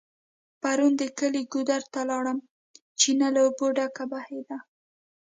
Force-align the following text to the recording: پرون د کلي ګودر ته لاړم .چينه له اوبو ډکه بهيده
پرون 0.61 0.93
د 1.01 1.03
کلي 1.19 1.41
ګودر 1.53 1.81
ته 1.93 2.01
لاړم 2.09 2.37
.چينه 2.99 3.27
له 3.35 3.39
اوبو 3.45 3.65
ډکه 3.77 4.03
بهيده 4.11 4.57